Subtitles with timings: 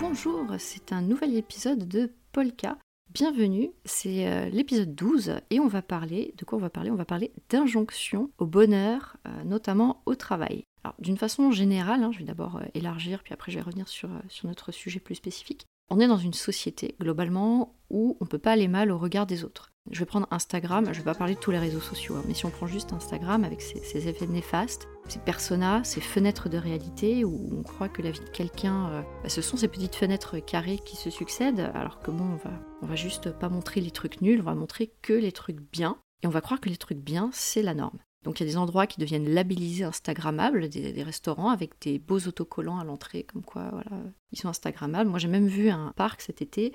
[0.00, 2.78] Bonjour, c'est un nouvel épisode de Polka.
[3.12, 6.90] Bienvenue, c'est euh, l'épisode 12 et on va parler, de quoi on va parler?
[6.90, 10.64] On va parler d'injonction au bonheur, euh, notamment au travail.
[10.84, 13.88] Alors d'une façon générale, hein, je vais d'abord euh, élargir puis après je vais revenir
[13.88, 15.66] sur, sur notre sujet plus spécifique.
[15.90, 19.26] On est dans une société globalement où on ne peut pas aller mal au regard
[19.26, 19.70] des autres.
[19.90, 22.34] Je vais prendre Instagram, je vais pas parler de tous les réseaux sociaux, hein, mais
[22.34, 27.24] si on prend juste Instagram avec ses, effets néfastes, ses personas, ses fenêtres de réalité,
[27.24, 30.38] où on croit que la vie de quelqu'un, euh, bah, ce sont ces petites fenêtres
[30.38, 33.92] carrées qui se succèdent, alors que bon, on va, on va juste pas montrer les
[33.92, 36.76] trucs nuls, on va montrer que les trucs bien, et on va croire que les
[36.76, 37.98] trucs bien, c'est la norme.
[38.26, 42.18] Donc il y a des endroits qui deviennent labellisés Instagrammables, des, restaurants avec des beaux
[42.18, 45.08] autocollants à l'entrée, comme quoi voilà, ils sont Instagrammables.
[45.08, 46.72] Moi j'ai même vu un parc cet été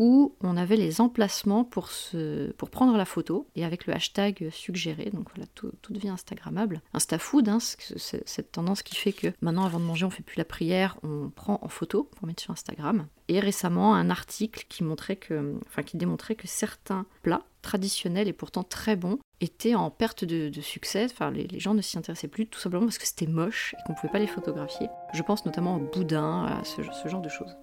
[0.00, 4.48] où on avait les emplacements pour, se, pour prendre la photo et avec le hashtag
[4.50, 5.10] suggéré.
[5.12, 6.80] Donc voilà, tout, devient Instagrammable.
[6.94, 10.38] Instafood, hein, c'est cette tendance qui fait que maintenant, avant de manger, on fait plus
[10.38, 13.08] la prière, on prend en photo pour mettre sur Instagram.
[13.28, 18.32] Et récemment, un article qui montrait que, enfin, qui démontrait que certains plats traditionnels et
[18.32, 21.08] pourtant très bons étaient en perte de, succès.
[21.10, 23.92] Enfin, les, gens ne s'y intéressaient plus tout simplement parce que c'était moche et qu'on
[23.92, 24.88] ne pouvait pas les photographier.
[25.12, 27.54] Je pense notamment au boudin, à ce genre de choses.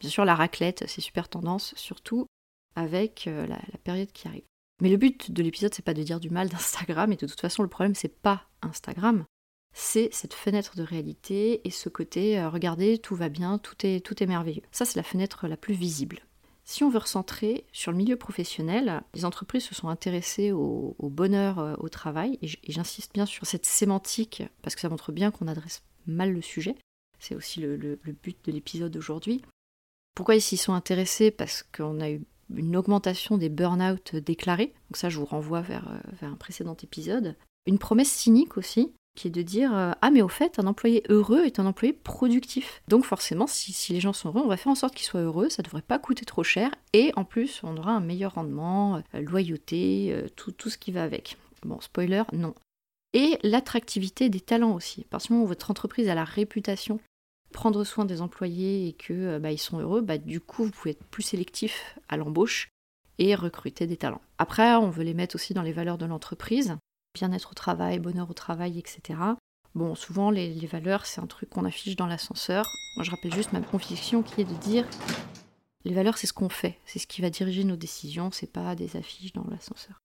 [0.00, 2.26] Bien sûr, la raclette, c'est super tendance, surtout
[2.76, 4.44] avec euh, la, période qui arrive.
[4.80, 7.40] Mais le but de l'épisode, c'est pas de dire du mal d'Instagram, et de toute
[7.40, 9.24] façon, le problème, c'est pas Instagram,
[9.72, 14.04] c'est cette fenêtre de réalité et ce côté, euh, regardez, tout va bien, tout est,
[14.04, 14.62] tout est merveilleux.
[14.70, 16.20] Ça, c'est la fenêtre la plus visible.
[16.64, 21.58] Si on veut recentrer sur le milieu professionnel, les entreprises se sont intéressées au, bonheur
[21.58, 25.48] euh, au travail, et j'insiste bien sur cette sémantique, parce que ça montre bien qu'on
[25.48, 26.76] adresse mal le sujet.
[27.18, 29.42] C'est aussi le but de l'épisode d'aujourd'hui.
[30.18, 32.22] Pourquoi ils s'y sont intéressés Parce qu'on a eu
[32.52, 34.74] une augmentation des burn-out déclarés.
[34.90, 37.36] Donc ça, je vous renvoie vers, euh, un précédent épisode.
[37.66, 41.04] Une promesse cynique aussi, qui est de dire euh, Ah, mais au fait, un employé
[41.08, 42.82] heureux est un employé productif.
[42.88, 45.50] Donc, forcément, si, les gens sont heureux, on va faire en sorte qu'ils soient heureux,
[45.50, 48.96] ça ne devrait pas coûter trop cher, et en plus, on aura un meilleur rendement,
[48.96, 51.36] euh, loyauté, tout, tout ce qui va avec.
[51.64, 52.56] Bon, spoiler, non.
[53.12, 55.06] Et l'attractivité des talents aussi.
[55.10, 56.98] Parce que votre entreprise a la réputation
[57.52, 60.70] prendre soin des employés et que euh, bah, ils sont heureux, bah, du coup vous
[60.70, 62.68] pouvez être plus sélectif à l'embauche
[63.18, 64.20] et recruter des talents.
[64.38, 66.76] Après, on veut les mettre aussi dans les valeurs de l'entreprise,
[67.14, 69.18] bien-être au travail, bonheur au travail, etc.
[69.74, 72.68] Bon, souvent les, valeurs, c'est un truc qu'on affiche dans l'ascenseur.
[72.96, 74.86] Moi, je rappelle juste ma conviction qui est de dire
[75.84, 78.74] les valeurs, c'est ce qu'on fait, c'est ce qui va diriger nos décisions, c'est pas
[78.74, 80.00] des affiches dans l'ascenseur.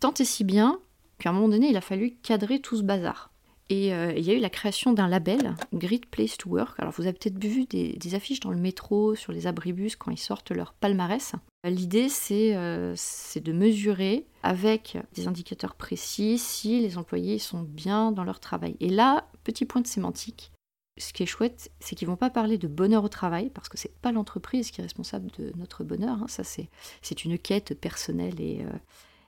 [0.00, 0.80] Tant et si bien
[1.18, 3.30] qu'à un moment donné, il a fallu cadrer tout ce bazar.
[3.70, 6.78] Et euh, il y a eu la création d'un label, Great Place to Work.
[6.78, 10.18] Alors vous avez peut-être vu des, affiches dans le métro, sur les abribus quand ils
[10.18, 11.32] sortent leur palmarès.
[11.64, 18.24] L'idée euh, c'est de mesurer avec des indicateurs précis si les employés sont bien dans
[18.24, 18.76] leur travail.
[18.80, 20.52] Et là, petit point de sémantique.
[21.00, 23.76] Ce qui est chouette, c'est qu'ils vont pas parler de bonheur au travail, parce que
[23.76, 26.18] c'est pas l'entreprise qui est responsable de notre bonheur.
[26.22, 26.28] Hein.
[26.28, 28.78] Ça, c'est une quête personnelle et, euh,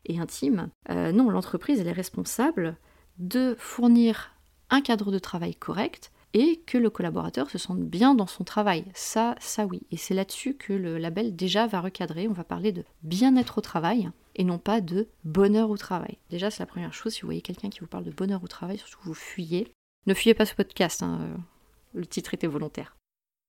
[0.04, 0.68] et intime.
[0.88, 2.76] non, l'entreprise, elle est responsable
[3.18, 4.32] de fournir
[4.70, 8.84] un cadre de travail correct et que le collaborateur se sente bien dans son travail.
[8.94, 9.80] Ça, ça oui.
[9.90, 12.28] Et c'est là-dessus que le label déjà va recadrer.
[12.28, 16.18] On va parler de bien-être au travail et non pas de bonheur au travail.
[16.28, 17.14] Déjà, c'est la première chose.
[17.14, 19.72] Si vous voyez quelqu'un qui vous parle de bonheur au travail, surtout vous fuyez.
[20.06, 21.02] Ne fuyez pas ce podcast.
[21.02, 21.38] Hein.
[21.94, 22.96] Le titre était volontaire.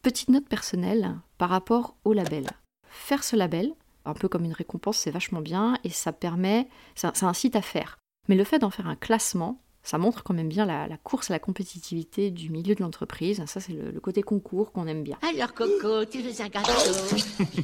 [0.01, 2.47] Petite note personnelle par rapport au label.
[2.87, 3.73] Faire ce label,
[4.05, 7.61] un peu comme une récompense, c'est vachement bien et ça permet, ça, ça incite à
[7.61, 7.97] faire.
[8.27, 11.33] Mais le fait d'en faire un classement, ça montre quand même bien la, course à
[11.33, 13.41] la compétitivité du milieu de l'entreprise.
[13.45, 15.17] Ça, c'est le, côté concours qu'on aime bien.
[15.21, 16.71] Alors, Coco, tu veux un gâteau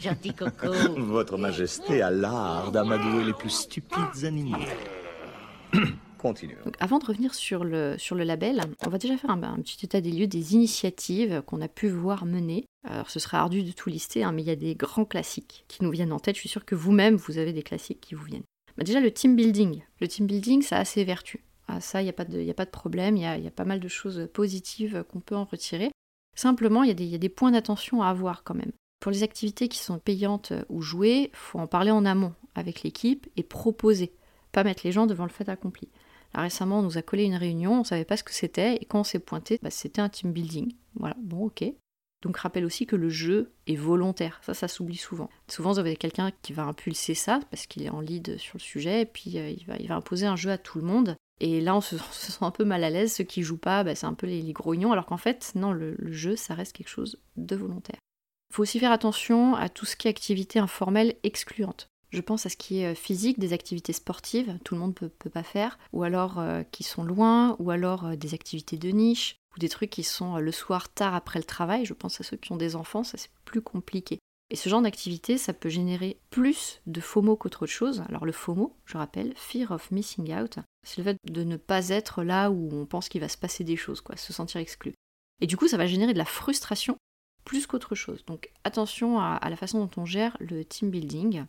[0.02, 0.72] Gentil Coco.
[0.98, 4.58] Votre Majesté a l'art d'amadouer les plus stupides animaux.
[6.18, 6.56] Continue.
[6.64, 9.86] Donc, avant de revenir sur le, sur le label, on va déjà faire un, petit
[9.86, 12.64] état des lieux des initiatives qu'on a pu voir mener.
[12.88, 15.66] Alors, ce serait ardu de tout lister, hein, mais il y a des grands classiques
[15.68, 16.36] qui nous viennent en tête.
[16.36, 18.44] Je suis sûre que vous-même, vous avez des classiques qui vous viennent.
[18.78, 19.84] Bah, déjà, le team building.
[20.00, 21.42] Le team building, ça a ses vertus.
[21.68, 23.66] Ah, ça, il n'y a, pas de, a pas de problème, il y a, pas
[23.66, 25.92] mal de choses positives qu'on peut en retirer.
[26.36, 28.72] Simplement, il y, a des points d'attention à avoir quand même.
[29.00, 33.28] Pour les activités qui sont payantes ou jouées, faut en parler en amont avec l'équipe
[33.38, 34.14] et proposer,
[34.52, 35.90] pas mettre les gens devant le fait accompli.
[36.34, 38.76] Là, récemment, on nous a collé une réunion, on ne savait pas ce que c'était,
[38.76, 40.74] et quand on s'est pointé, bah, c'était un team building.
[40.96, 41.64] Voilà, bon, ok.
[42.24, 45.30] Donc rappelle aussi que le jeu est volontaire, ça ça s'oublie souvent.
[45.48, 48.62] Souvent vous avez quelqu'un qui va impulser ça parce qu'il est en lead sur le
[48.62, 51.76] sujet et puis euh, il, va, imposer un jeu à tout le monde et là,
[51.76, 53.14] on se, sent un peu mal à l'aise.
[53.14, 55.72] Ceux qui jouent pas, bah, c'est un peu les, les, grognons, alors qu'en fait, non,
[55.74, 58.00] le, jeu, ça reste quelque chose de volontaire.
[58.50, 61.90] Il faut aussi faire attention à tout ce qui est activité informelle excluante.
[62.14, 65.10] Je pense à ce qui est euh, physique, des activités sportives, tout le monde peut,
[65.10, 68.90] peut pas faire, ou alors euh, qui sont loin, ou alors euh, des activités de
[68.90, 71.86] niche, ou des trucs qui sont le soir tard après le travail.
[71.86, 74.20] Je pense à ceux qui ont des enfants, ça c'est plus compliqué.
[74.52, 78.04] Et ce genre d'activité, ça peut générer plus de FOMO qu'autre chose.
[78.08, 81.90] Alors le FOMO, je rappelle, Fear of Missing Out, c'est le fait de ne pas
[81.90, 84.94] être là où on pense qu'il va se passer des choses, quoi, se sentir exclu.
[85.42, 86.96] Et du coup, ça va générer de la frustration
[87.44, 88.24] plus qu'autre chose.
[88.26, 91.46] Donc attention à, la façon dont on gère le team building.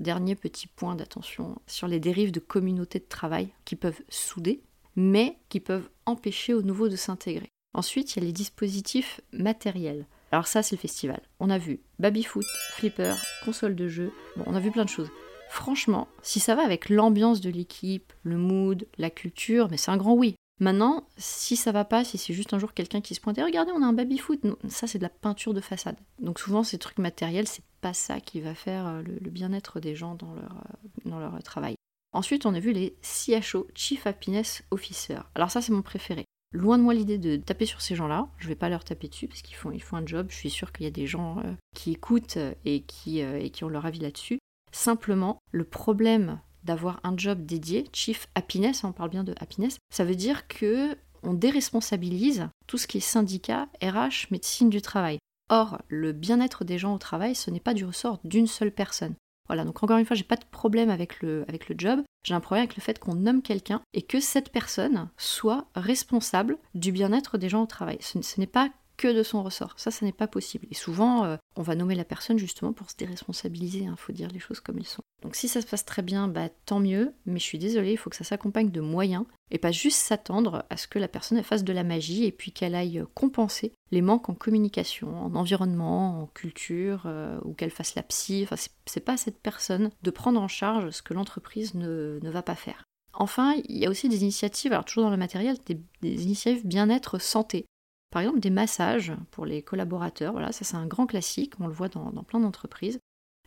[0.00, 4.62] Dernier petit point d'attention sur les dérives de communautés de travail qui peuvent souder,
[4.94, 7.48] mais qui peuvent empêcher au nouveau de s'intégrer.
[7.74, 10.06] Ensuite, il y a les dispositifs matériels.
[10.30, 11.20] Alors ça, c'est le festival.
[11.40, 13.14] On a vu baby-foot, flipper,
[13.44, 15.10] console de jeu, bon, on a vu plein de choses.
[15.50, 19.96] Franchement, si ça va avec l'ambiance de l'équipe, le mood, la culture, mais c'est un
[19.96, 20.34] grand oui.
[20.60, 23.44] Maintenant, si ça va pas, si c'est juste un jour quelqu'un qui se pointe et
[23.44, 25.96] regardez, on a un baby-foot, ça c'est de la peinture de façade.
[26.20, 29.94] Donc souvent ces trucs matériels, c'est pas ça qui va faire euh, le, bien-être des
[29.94, 30.64] gens dans leur,
[31.06, 31.76] euh, leur travail.
[32.12, 35.20] Ensuite, on a vu les CHO, Chief Happiness Officer.
[35.34, 36.24] Alors ça c'est mon préféré.
[36.52, 39.28] Loin de moi l'idée de taper sur ces gens-là, je vais pas leur taper dessus
[39.28, 41.92] parce qu'ils font, un job, je suis sûre qu'il y a des gens euh, qui
[41.92, 43.22] écoutent et qui
[43.62, 44.38] ont leur avis là-dessus.
[44.72, 50.04] Simplement, le problème d'avoir un job dédié, Chief Happiness, on parle bien de happiness, ça
[50.04, 55.18] veut dire que on déresponsabilise tout ce qui est syndicat, RH, médecine du travail.
[55.48, 59.14] Or, le bien-être des gens au travail, ce n'est pas du ressort d'une seule personne.
[59.48, 61.46] Voilà, donc encore une fois, j'ai pas de problème avec le,
[61.78, 65.66] job, j'ai un problème avec le fait qu'on nomme quelqu'un et que cette personne soit
[65.74, 67.96] responsable du bien-être des gens au travail.
[68.00, 69.74] Ce n'est pas que de son ressort.
[69.76, 70.66] Ça, ça n'est pas possible.
[70.70, 73.80] Et souvent, euh, on va nommer la personne justement pour se déresponsabiliser.
[73.80, 75.02] Il hein, faut dire les choses comme elles sont.
[75.22, 77.14] Donc si ça se passe très bien, bah tant mieux.
[77.24, 80.66] Mais je suis désolée, il faut que ça s'accompagne de moyens et pas juste s'attendre
[80.68, 84.02] à ce que la personne fasse de la magie et puis qu'elle aille compenser les
[84.02, 88.42] manques en communication, en environnement, en culture, euh, ou qu'elle fasse la psy.
[88.42, 92.42] Enfin, c'est pas à cette personne de prendre en charge ce que l'entreprise ne, va
[92.42, 92.84] pas faire.
[93.14, 96.66] Enfin, il y a aussi des initiatives, alors toujours dans le matériel, des, des initiatives
[96.66, 97.66] bien-être santé.
[98.10, 101.72] Par exemple, des massages pour les collaborateurs, voilà, ça c'est un grand classique, on le
[101.72, 102.98] voit dans, plein d'entreprises.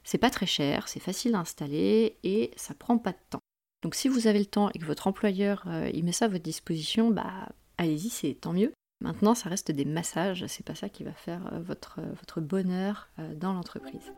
[0.03, 3.39] C'est pas très cher, c'est facile à installer et ça prend pas de temps.
[3.83, 6.27] Donc si vous avez le temps et que votre employeur euh, il met ça à
[6.27, 8.71] votre disposition, bah allez-y, c'est tant mieux.
[9.03, 13.09] Maintenant, ça reste des massages, c'est pas ça qui va faire euh, euh, votre bonheur
[13.35, 14.11] dans l'entreprise.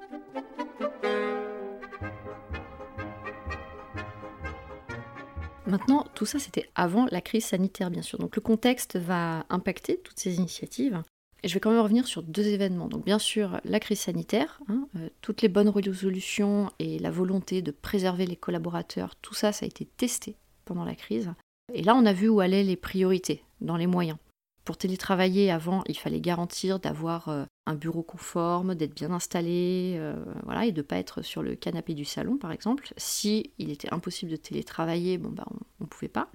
[5.65, 8.19] Maintenant, tout ça, c'était avant la crise sanitaire, bien sûr.
[8.19, 11.01] Donc le contexte va impacter toutes ces initiatives.
[11.43, 12.87] Et je vais quand même revenir sur deux événements.
[12.87, 17.61] Donc bien sûr, la crise sanitaire, hein, euh, toutes les bonnes résolutions et la volonté
[17.61, 21.33] de préserver les collaborateurs, tout ça, ça a été testé pendant la crise.
[21.73, 24.17] Et là, on a vu où allaient les priorités dans les moyens.
[24.63, 30.23] Pour télétravailler, avant, il fallait garantir d'avoir euh, un bureau conforme, d'être bien installé, euh,
[30.43, 32.93] voilà, et de pas être sur le canapé du salon, par exemple.
[32.97, 35.45] Si il était impossible de télétravailler, bon bah
[35.79, 36.29] on ne pouvait pas.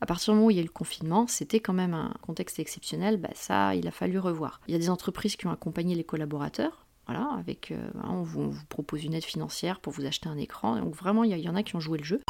[0.00, 2.14] À partir du moment où il y a eu le confinement, c'était quand même un
[2.22, 4.60] contexte exceptionnel, bah ça, il a fallu revoir.
[4.66, 8.54] Il y a des entreprises qui ont accompagné les collaborateurs, voilà, avec, euh, on, vous,
[8.68, 11.62] propose une aide financière pour vous acheter un écran, donc vraiment, il y en a
[11.62, 12.20] qui ont joué le jeu.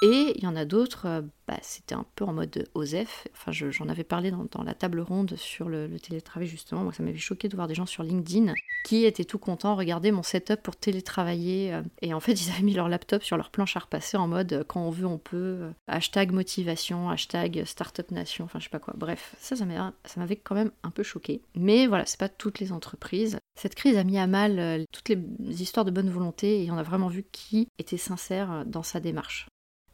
[0.00, 3.26] Et il y en a d'autres, euh, bah, c'était un peu en mode OSEF.
[3.32, 6.84] Enfin, j'en avais parlé dans, la table ronde sur le, télétravail, justement.
[6.84, 10.12] Moi, ça m'avait choqué de voir des gens sur LinkedIn qui étaient tout contents, regarder
[10.12, 11.74] mon setup pour télétravailler.
[11.74, 14.28] Euh, et en fait, ils avaient mis leur laptop sur leur planche à repasser en
[14.28, 15.68] mode euh, quand on veut, on peut.
[15.88, 18.94] hashtag motivation, hashtag startup nation, enfin, je sais pas quoi.
[18.96, 21.42] Bref, ça, ça m'avait quand même un peu choqué.
[21.56, 23.36] Mais voilà, c'est pas toutes les entreprises.
[23.56, 25.18] Cette crise a mis à mal toutes les
[25.60, 29.48] histoires de bonne volonté et on a vraiment vu qui était sincère dans sa démarche.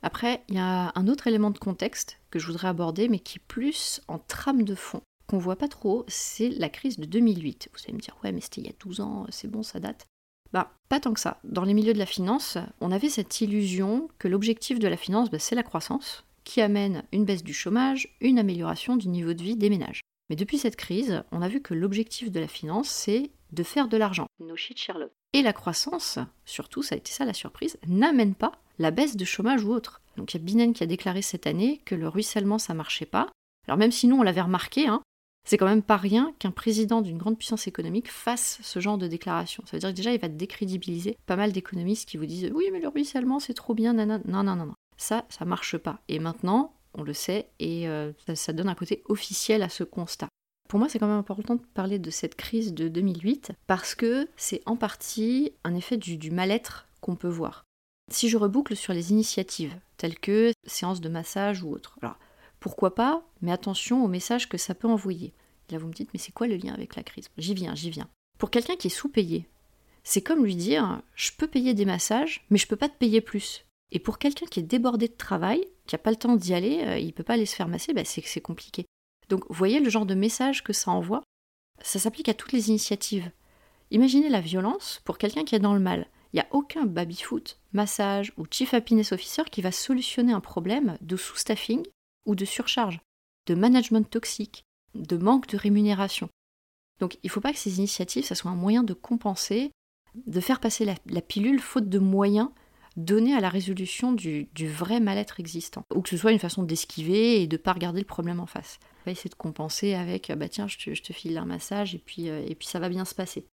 [0.04, 3.38] Après, il y a un autre élément de contexte que je voudrais aborder, mais qui
[3.38, 7.70] est plus en trame de fond, qu'on voit pas trop, c'est la crise de 2008.
[7.73, 9.80] Vous allez me dire, ouais, mais c'était il y a 12 ans, c'est bon, ça
[9.80, 10.04] date.
[10.52, 11.40] Bah, pas tant que ça.
[11.42, 15.30] Dans les milieux de la finance, on avait cette illusion que l'objectif de la finance,
[15.30, 19.42] bah, c'est la croissance, qui amène une baisse du chômage, une amélioration du niveau de
[19.42, 20.02] vie des ménages.
[20.28, 23.88] Mais depuis cette crise, on a vu que l'objectif de la finance, c'est de faire
[23.88, 24.26] de l'argent.
[24.38, 25.12] No shit Sherlock.
[25.32, 29.24] Et la croissance, surtout, ça a été ça la surprise, n'amène pas la baisse de
[29.24, 30.00] chômage ou autre.
[30.16, 33.06] Donc il y a Binen qui a déclaré cette année que le ruissellement ça marchait
[33.06, 33.28] pas.
[33.66, 35.00] Alors même si nous on l'avait remarqué, hein,
[35.46, 39.06] c'est quand même pas rien qu'un président d'une grande puissance économique fasse ce genre de
[39.06, 39.62] déclaration.
[39.66, 42.70] Ça veut dire que déjà il va décrédibiliser pas mal d'économistes qui vous disent oui
[42.72, 44.74] mais le ruissellement c'est trop bien, non non non non non.
[44.96, 46.00] Ça ça marche pas.
[46.08, 50.28] Et maintenant on le sait et euh, ça donne un côté officiel à ce constat.
[50.68, 54.28] Pour moi, c'est quand même important de parler de cette crise de 2008 parce que
[54.36, 57.64] c'est en partie un effet du mal-être qu'on peut voir.
[58.11, 62.18] Si je reboucle sur les initiatives, telles que séances de massage ou autres, alors
[62.61, 65.32] pourquoi pas, mais attention au message que ça peut envoyer.
[65.70, 67.28] là, vous me dites, mais c'est quoi le lien avec la crise?
[67.38, 68.08] J'y viens, j'y viens.
[68.38, 69.49] Pour quelqu'un qui est sous-payé,
[70.02, 73.20] c'est comme lui dire je peux payer des massages, mais je peux pas te payer
[73.20, 73.64] plus.
[73.90, 76.82] Et pour quelqu'un qui est débordé de travail, qui n'a pas le temps d'y aller,
[76.84, 78.87] euh, il peut pas aller se faire masser, bah c'est compliqué.
[79.28, 81.23] Donc voyez le genre de message que ça envoie?
[81.82, 83.30] Ça s'applique à toutes les initiatives.
[83.90, 86.08] Imaginez la violence pour quelqu'un qui est dans le mal.
[86.34, 90.98] Il n'y a aucun baby-foot, massage ou chief happiness officer qui va solutionner un problème
[91.00, 91.86] de sous-staffing
[92.26, 92.98] ou de surcharge,
[93.46, 94.64] de management toxique,
[94.96, 96.28] de manque de rémunération.
[96.98, 99.70] Donc il ne faut pas que ces initiatives, ça soit un moyen de compenser,
[100.26, 102.50] de faire passer la, pilule faute de moyens
[102.96, 105.84] donnés à la résolution du, vrai mal-être existant.
[105.94, 108.46] Ou que ce soit une façon d'esquiver et de ne pas regarder le problème en
[108.46, 108.80] face.
[109.06, 112.44] On essayer de compenser avec bah tiens, je te, file un massage et puis, euh,
[112.44, 113.46] et puis ça va bien se passer.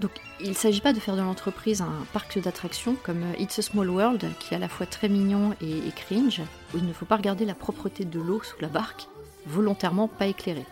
[0.00, 3.58] Donc il ne s'agit pas de faire de l'entreprise un parc d'attractions comme euh, It's
[3.58, 6.92] a Small World, qui est à la fois très mignon et, cringe, où il ne
[6.92, 9.08] faut pas regarder la propreté de l'eau sous la barque,
[9.46, 10.66] volontairement pas éclairée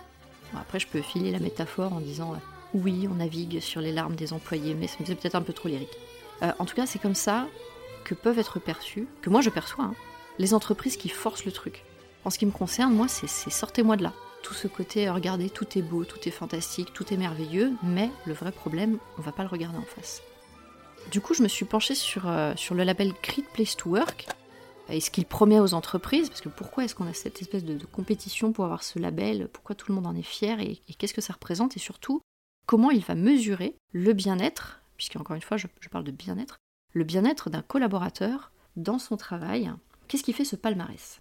[0.55, 2.39] après, je peux filer la métaphore en disant euh,
[2.75, 5.97] oui, on navigue sur les larmes des employés, mais c'est peut-être un peu trop lyrique.
[6.43, 7.47] Euh, en tout cas, c'est comme ça
[8.05, 9.95] que peuvent être perçues, que moi je perçois, hein,
[10.39, 11.85] les entreprises qui forcent le truc.
[12.25, 14.13] En ce qui me concerne, moi, c'est sortez-moi de là.
[14.47, 18.13] Tout ce côté, euh, regardez, tout est beau, tout est fantastique, tout est merveilleux, mais
[18.27, 20.23] le vrai problème, on va pas le regarder en face.
[21.11, 24.29] Du coup, je me suis penchée sur, sur le label Great Place to Work,
[24.89, 27.85] et ce qu'il promet aux entreprises, parce que pourquoi est-ce qu'on a cette espèce de,
[27.87, 30.61] compétition pour avoir ce label, pourquoi tout le monde en est fier?
[30.61, 31.77] Et, qu'est-ce que ça représente?
[31.77, 32.21] Et surtout
[32.67, 36.59] comment il va mesurer le bien-être, puisque encore une fois je, parle de bien-être,
[36.93, 39.73] le bien-être d'un collaborateur dans son travail?
[40.07, 41.21] Qu'est-ce qui fait ce palmarès?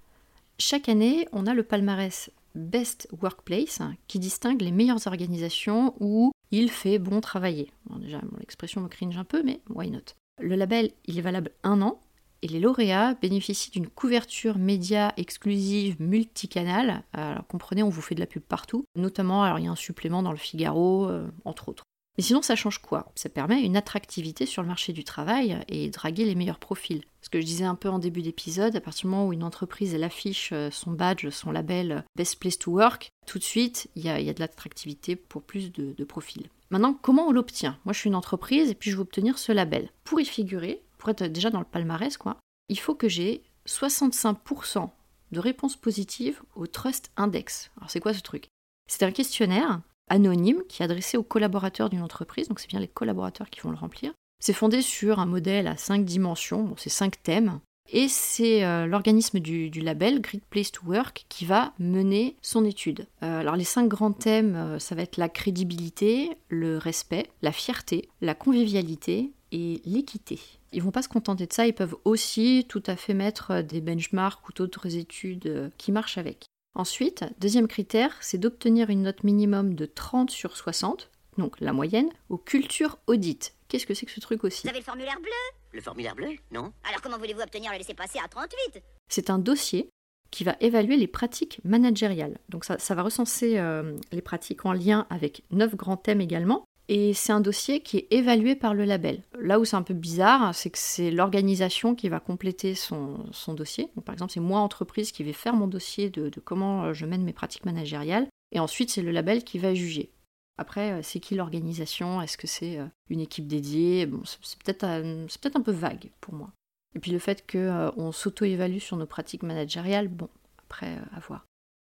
[0.60, 6.72] Chaque année, on a le palmarès Best Workplace qui distingue les meilleures organisations où il
[6.72, 7.72] fait bon travailler.
[8.00, 10.00] déjà, l'expression me cringe un peu, mais why not?
[10.40, 12.00] Le label, il est valable un an,
[12.42, 17.04] et les lauréats bénéficient d'une couverture média exclusive multicanal.
[17.14, 18.86] Alors comprenez, on vous fait de la pub partout.
[18.96, 21.84] Notamment, alors il y a un supplément dans le Figaro, euh, entre autres.
[22.18, 23.12] Mais sinon, ça change quoi?
[23.16, 27.04] Ça permet une attractivité sur le marché du travail et draguer les meilleurs profils.
[27.22, 29.44] Ce que je disais un peu en début d'épisode, à partir du moment où une
[29.44, 33.44] entreprise elle affiche euh, son badge, son label euh, Best Place to Work, tout de
[33.44, 36.48] suite, il y a, de l'attractivité pour plus de, profils.
[36.70, 37.80] Maintenant, comment on l'obtient?
[37.84, 39.90] Moi, je suis une entreprise et puis je veux obtenir ce label.
[40.04, 42.38] Pour y figurer, pour être déjà dans le palmarès, quoi,
[42.70, 44.90] il faut que j'ai 65%
[45.32, 47.72] de réponses positives au Trust Index.
[47.78, 48.48] Alors c'est quoi ce truc?
[48.88, 52.88] C'est un questionnaire anonyme qui est adressé aux collaborateurs d'une entreprise, donc c'est bien les
[52.88, 54.14] collaborateurs qui vont le remplir.
[54.40, 57.60] C'est fondé sur un modèle à 5 dimensions, bon, c'est 5 thèmes,
[57.92, 63.08] et c'est euh, l'organisme du, label Great Place to Work qui va mener son étude.
[63.22, 67.52] Euh, alors les cinq grands thèmes, euh, ça va être la crédibilité, le respect, la
[67.52, 70.40] fierté, la convivialité et l'équité.
[70.74, 73.82] Ils vont pas se contenter de ça, ils peuvent aussi tout à fait mettre des
[73.82, 76.48] benchmarks ou d'autres études qui marchent avec.
[76.75, 82.10] Ensuite, deuxième critère, c'est d'obtenir une note minimum de 30 sur 60, donc la moyenne,
[82.27, 83.55] aux cultures audit.
[83.70, 84.63] Qu'est-ce que c'est que ce truc aussi?
[84.63, 85.32] Vous avez le formulaire bleu?
[85.72, 86.36] Le formulaire bleu?
[86.51, 86.74] Non.
[86.84, 89.89] Alors comment voulez-vous obtenir le laissez-passer à 38 C'est un dossier
[90.32, 92.39] qui va évaluer les pratiques managériales.
[92.50, 96.65] Donc ça, va recenser euh, les pratiques en lien avec neuf grands thèmes également.
[96.88, 99.24] Et c'est un dossier qui est évalué par le label.
[99.39, 103.18] Là où c'est un peu bizarre, c'est que c'est l'organisation qui va compléter son,
[103.56, 103.89] dossier.
[104.06, 107.34] par exemple, c'est moi, entreprise, qui vais faire mon dossier de, comment je mène mes
[107.34, 108.27] pratiques managériales.
[108.51, 110.12] Et ensuite, c'est le label qui va juger.
[110.58, 112.22] Après, euh, c'est qui l'organisation?
[112.22, 114.06] Est-ce que c'est euh, une équipe dédiée?
[114.06, 116.51] Bon, C'est peut-être un, peu vague pour moi.
[116.96, 121.46] Et puis le fait qu'on euh, s'auto-évalue sur nos pratiques managériales, bon, après, à voir.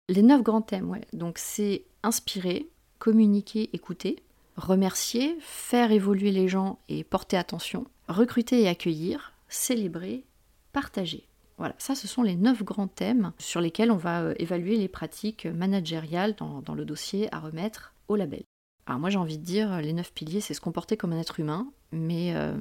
[0.08, 1.06] Les neuf grands thèmes, ouais.
[1.12, 2.68] Donc c'est inspirer,
[2.98, 4.16] communiquer, écouter,
[4.58, 10.24] remercier, faire évoluer les gens et porter attention, recruter et accueillir, célébrer,
[10.72, 11.26] partager.
[11.56, 15.46] Voilà, ça ce sont les neuf grands thèmes sur lesquels on va évaluer les pratiques
[15.46, 18.44] managériales dans le dossier à remettre au label.
[18.86, 21.40] Alors moi j'ai envie de dire, les neuf piliers, c'est se comporter comme un être
[21.40, 22.56] humain, mais euh,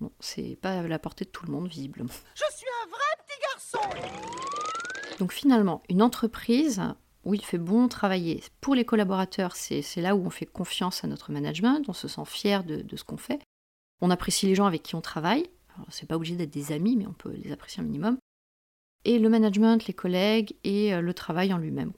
[0.00, 2.10] bon, c'est pas à la portée de tout le monde visiblement.
[2.34, 6.82] Je suis un vrai petit garçon Donc finalement, une entreprise
[7.24, 8.42] où il fait bon travailler.
[8.60, 12.24] Pour les collaborateurs, c'est là où on fait confiance à notre management, on se sent
[12.24, 13.40] fier de, ce qu'on fait,
[14.00, 15.44] on apprécie les gens avec qui on travaille,
[15.88, 18.18] c'est pas obligé d'être des amis, mais on peut les apprécier un minimum,
[19.04, 21.92] et le management, les collègues et euh, le travail en lui-même.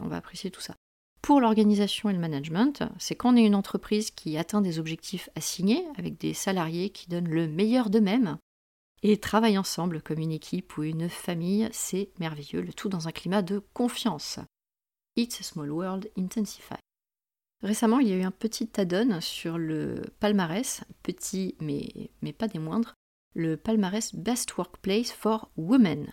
[0.00, 0.74] On va apprécier tout ça.
[1.20, 5.28] Pour l'organisation et le management, c'est quand on est une entreprise qui atteint des objectifs
[5.36, 8.38] assignés avec des salariés qui donnent le meilleur d'eux-mêmes
[9.04, 13.12] et travaillent ensemble comme une équipe ou une famille, c'est merveilleux, le tout dans un
[13.12, 14.40] climat de confiance.
[15.16, 16.76] It's a small world, intensify.
[17.62, 22.48] Récemment, il y a eu un petit add-on sur le palmarès, petit mais, mais pas
[22.48, 22.94] des moindres,
[23.34, 26.10] le palmarès Best Workplace for Women.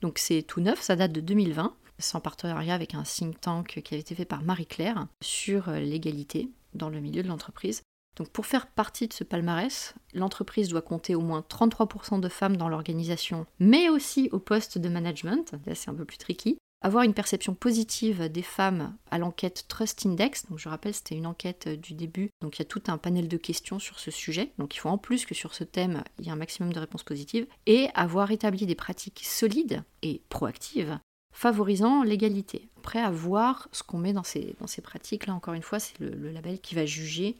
[0.00, 1.76] Donc c'est tout neuf, ça date de 2020
[2.14, 6.88] en partenariat avec un think tank qui avait été fait par Marie-Claire sur l'égalité dans
[6.88, 7.82] le milieu de l'entreprise.
[8.16, 12.56] Donc pour faire partie de ce palmarès, l'entreprise doit compter au moins 33% de femmes
[12.56, 17.14] dans l'organisation, mais aussi au poste de management, c'est un peu plus tricky, avoir une
[17.14, 20.46] perception positive des femmes à l'enquête Trust Index.
[20.48, 23.28] Donc je rappelle, c'était une enquête du début, donc il y a tout un panel
[23.28, 24.52] de questions sur ce sujet.
[24.58, 26.80] Donc il faut en plus que sur ce thème, il y ait un maximum de
[26.80, 30.98] réponses positives et avoir établi des pratiques solides et proactives
[31.32, 32.68] favorisant l'égalité.
[32.78, 35.80] Après, à voir ce qu'on met dans ces, dans ces pratiques, là encore une fois,
[35.80, 37.36] c'est le, label qui va juger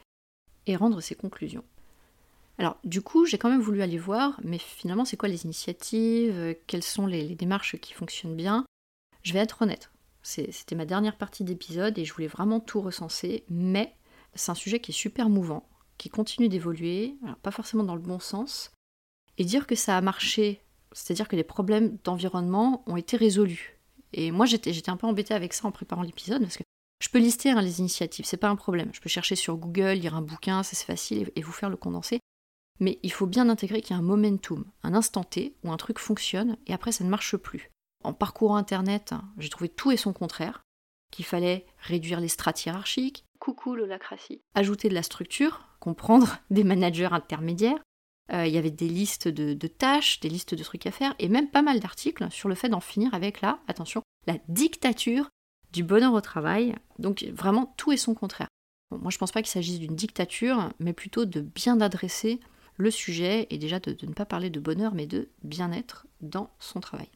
[0.66, 1.64] et rendre ses conclusions.
[2.58, 6.34] Alors, du coup, j'ai quand même voulu aller voir, mais finalement, c'est quoi les initiatives?
[6.36, 8.64] Euh, Quelles sont les démarches qui fonctionnent bien?
[9.22, 9.90] Je vais être honnête,
[10.22, 13.94] c'était ma dernière partie d'épisode et je voulais vraiment tout recenser, mais
[14.34, 18.18] c'est un sujet qui est super mouvant, qui continue d'évoluer, pas forcément dans le bon
[18.18, 18.72] sens,
[19.38, 20.60] et dire que ça a marché,
[20.92, 23.78] c'est-à-dire que les problèmes d'environnement ont été résolus.
[24.12, 26.64] Et moi, j'étais un peu embêtée avec ça en préparant l'épisode, parce que
[27.02, 28.90] je peux lister hein, les initiatives, c'est pas un problème.
[28.92, 32.20] Je peux chercher sur Google, lire un bouquin, c'est facile, et, vous faire le condensé.
[32.78, 35.76] Mais il faut bien intégrer qu'il y a un momentum, un instant T où un
[35.76, 37.71] truc fonctionne et après ça ne marche plus.
[38.04, 40.62] En parcourant Internet, j'ai trouvé tout et son contraire,
[41.10, 47.12] qu'il fallait réduire les strates hiérarchiques, coucou l'holacratie, ajouter de la structure, comprendre des managers
[47.12, 47.82] intermédiaires,
[48.32, 51.14] euh, il y avait des listes de, de tâches, des listes de trucs à faire,
[51.18, 55.28] et même pas mal d'articles sur le fait d'en finir avec la, attention, la dictature
[55.72, 56.74] du bonheur au travail.
[56.98, 58.48] Donc vraiment tout et son contraire.
[58.90, 62.40] Bon, moi je pense pas qu'il s'agisse d'une dictature, mais plutôt de bien adresser
[62.76, 66.50] le sujet et déjà de, de ne pas parler de bonheur, mais de bien-être dans
[66.58, 67.08] son travail.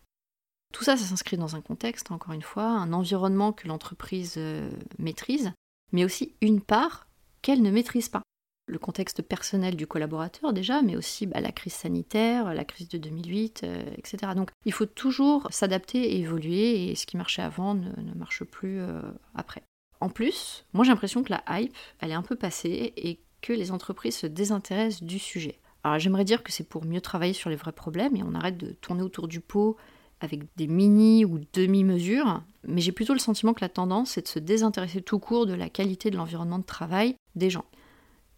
[0.76, 4.68] Tout ça, ça s'inscrit dans un contexte, encore une fois, un environnement que l'entreprise euh,
[4.98, 5.54] maîtrise,
[5.92, 7.08] mais aussi une part
[7.40, 8.20] qu'elle ne maîtrise pas.
[8.68, 12.98] Le contexte personnel du collaborateur déjà, mais aussi bah, la crise sanitaire, la crise de
[12.98, 14.34] 2008, euh, etc.
[14.36, 18.78] Donc il faut toujours s'adapter et évoluer, et ce qui marchait avant ne, marche plus
[18.78, 19.00] euh,
[19.34, 19.62] après.
[20.02, 23.54] En plus, moi j'ai l'impression que la hype, elle est un peu passée et que
[23.54, 25.58] les entreprises se désintéressent du sujet.
[25.84, 28.58] Alors j'aimerais dire que c'est pour mieux travailler sur les vrais problèmes et on arrête
[28.58, 29.78] de tourner autour du pot
[30.20, 34.28] avec des mini ou demi-mesures, mais j'ai plutôt le sentiment que la tendance est de
[34.28, 37.64] se désintéresser tout court de la qualité de l'environnement de travail des gens.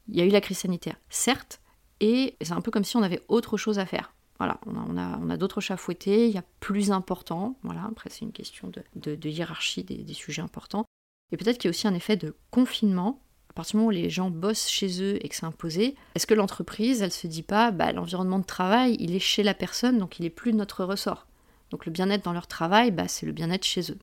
[0.09, 1.61] Il y a eu la crise sanitaire, certes,
[2.01, 4.15] et c'est un peu comme si on avait autre chose à faire.
[4.39, 8.09] Voilà, on a, on a, d'autres chats fouettés, il y a plus important, voilà, après
[8.09, 10.85] c'est une question de, de- de hiérarchie des, des sujets importants.
[11.33, 13.91] Et peut-être qu'il y a aussi un effet de confinement, à partir du moment où
[13.91, 17.43] les gens bossent chez eux et que c'est imposé, est-ce que l'entreprise, elle se dit
[17.43, 20.57] pas, bah, l'environnement de travail, il est chez la personne, donc il est plus de
[20.57, 21.27] notre ressort?
[21.71, 23.99] Donc le bien-être dans leur travail, bah, c'est le bien-être chez eux.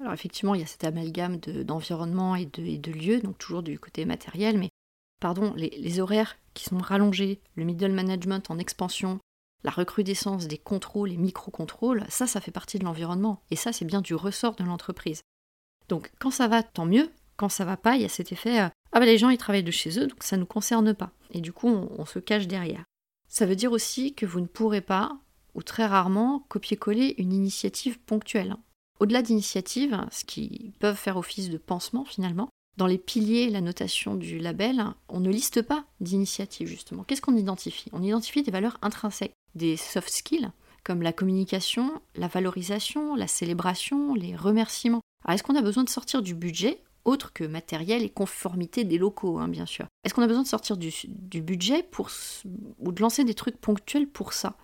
[0.00, 3.38] Alors effectivement, il y a cet amalgame de- d'environnement et de, et de lieu, donc
[3.38, 4.70] toujours du côté matériel, mais
[5.20, 9.20] pardon, les, horaires qui sont rallongés, le middle management en expansion,
[9.62, 13.40] la recrudescence des contrôles et micro-contrôles, ça, ça fait partie de l'environnement.
[13.52, 15.22] Et ça, c'est bien du ressort de l'entreprise.
[15.88, 17.10] Donc quand ça va, tant mieux.
[17.36, 19.38] Quand ça va pas, il y a cet effet euh, ah bah les gens ils
[19.38, 21.12] travaillent de chez eux, donc ça ne nous concerne pas.
[21.30, 22.84] Et du coup, on se cache derrière.
[23.28, 25.16] Ça veut dire aussi que vous ne pourrez pas,
[25.54, 28.56] ou très rarement, copier-coller une initiative ponctuelle.
[29.00, 34.14] Au-delà d'initiatives, ce qui peuvent faire office de pansement finalement, dans les piliers, la notation
[34.14, 37.04] du label, on ne liste pas d'initiatives justement.
[37.04, 37.90] Qu'est-ce qu'on identifie?
[37.92, 40.50] On identifie des valeurs intrinsèques, des soft skills,
[40.84, 45.00] comme la communication, la valorisation, la célébration, les remerciements.
[45.24, 48.96] Alors est-ce qu'on a besoin de sortir du budget autre que matériel et conformité des
[48.96, 49.86] locaux, hein, bien sûr?
[50.04, 52.10] Est-ce qu'on a besoin de sortir du, du budget pour,
[52.78, 54.56] ou de lancer des trucs ponctuels pour ça?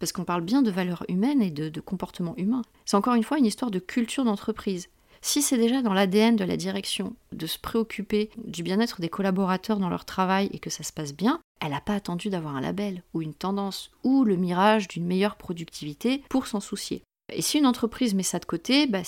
[0.00, 2.62] Parce qu'on parle bien de valeurs humaines et de, de comportement humain.
[2.84, 4.88] C'est encore une fois une histoire de culture d'entreprise.
[5.22, 9.78] Si c'est déjà dans l'ADN de la direction de se préoccuper du bien-être des collaborateurs
[9.78, 12.62] dans leur travail et que ça se passe bien, elle n'a pas attendu d'avoir un
[12.62, 17.02] label ou une tendance ou le mirage d'une meilleure productivité pour s'en soucier.
[17.32, 19.02] Et si une entreprise met ça de côté, bah,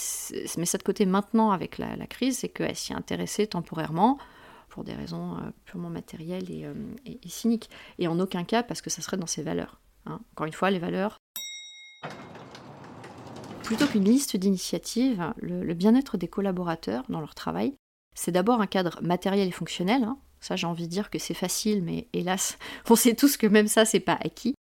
[0.59, 4.19] met ça de côté maintenant avec la, crise, c'est qu'elle s'y est intéressée temporairement
[4.69, 6.75] pour des raisons euh, purement matérielles euh,
[7.05, 7.69] et cyniques.
[7.99, 9.82] Et en aucun cas parce que ça serait dans ses valeurs.
[10.07, 10.21] Hein.
[10.33, 11.19] Encore une fois, les valeurs.
[13.63, 17.75] Plutôt qu'une liste d'initiatives, le, bien-être des collaborateurs dans leur travail,
[18.15, 20.05] c'est d'abord un cadre matériel et fonctionnel.
[20.05, 20.19] hein.
[20.41, 22.59] Ça, j'ai envie de dire que c'est facile, mais hélas,
[22.91, 24.55] on sait tous que même ça, c'est pas acquis.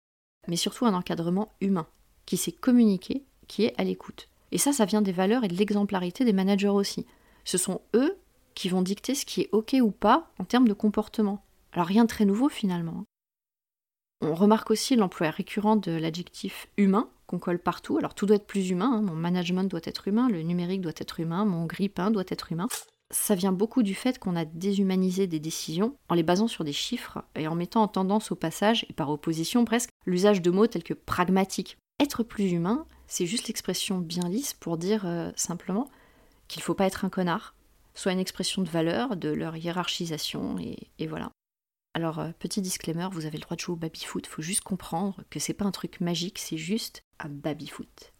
[0.48, 1.86] Mais surtout un encadrement humain,
[2.26, 4.28] qui sait communiquer, qui est à l'écoute.
[4.50, 7.06] Et ça, ça vient des valeurs et de l'exemplarité des managers aussi.
[7.44, 8.16] Ce sont eux
[8.54, 11.44] qui vont dicter ce qui est OK ou pas en termes de comportement.
[11.72, 13.04] Alors rien de très nouveau finalement.
[14.20, 17.98] On remarque aussi l'emploi récurrent de l'adjectif humain qu'on colle partout.
[17.98, 19.02] Alors tout doit être plus humain, hein.
[19.02, 22.66] mon management doit être humain, le numérique doit être humain, mon grille-pain doit être humain.
[23.10, 26.72] Ça vient beaucoup du fait qu'on a déshumanisé des décisions en les basant sur des
[26.72, 30.66] chiffres et en mettant en tendance au passage, et par opposition presque, l'usage de mots
[30.66, 31.78] tels que pragmatique.
[32.00, 35.88] Être plus humain, c'est juste l'expression bien lisse pour dire euh, simplement
[36.48, 37.54] qu'il ne faut pas être un connard,
[37.94, 41.30] soit une expression de valeur, de leur hiérarchisation, et voilà.
[41.98, 45.24] Alors, euh, petit disclaimer, vous avez le droit de jouer au baby-foot, faut juste comprendre
[45.30, 48.12] que c'est pas un truc magique, c'est juste un baby-foot.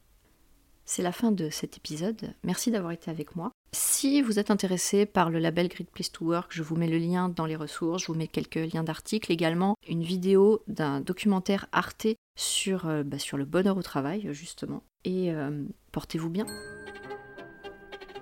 [0.85, 2.35] C'est la fin de cet épisode.
[2.43, 3.53] Merci d'avoir été avec moi.
[3.71, 6.99] Si vous êtes intéressé par le label Great Place to Work, je vous mets le
[6.99, 11.69] lien dans les ressources, je vous mets quelques liens d'articles, également une vidéo d'un documentaire
[11.71, 14.83] Arte sur, euh, bah, le bonheur au travail, justement.
[15.05, 15.63] Et euh,
[15.93, 16.47] portez-vous bien.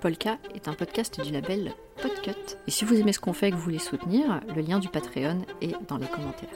[0.03, 2.57] Polka est un podcast du label Podcut.
[2.67, 4.89] Et si vous aimez ce qu'on fait et que vous voulez soutenir, le lien du
[4.89, 6.49] Patreon est dans les commentaires.